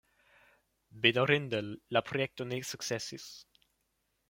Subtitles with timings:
[1.03, 1.59] Bedaŭrinde
[1.97, 3.31] la projekto ne sukcesis.